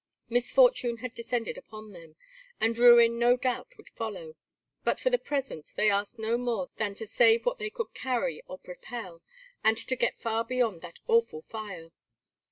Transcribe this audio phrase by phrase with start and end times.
[0.29, 2.15] Misfortune had descended upon them,
[2.59, 4.35] and ruin no doubt would follow,
[4.83, 8.41] but for the present they asked no more than to save what they could carry
[8.47, 9.21] or propel,
[9.63, 11.91] and to get far beyond that awful fire.